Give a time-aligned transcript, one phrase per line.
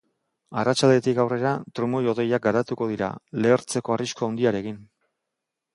[0.61, 1.51] Arratsaldetik aurrera,
[1.81, 3.11] trumoi-hodeiak garatuko dira,
[3.45, 4.85] lehertzeko arrisku handiarekin.